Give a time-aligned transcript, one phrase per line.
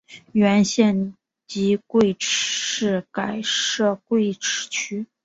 [0.31, 1.13] 原县
[1.45, 2.21] 级贵池
[3.01, 5.05] 市改设贵池区。